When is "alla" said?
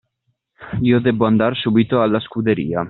2.01-2.19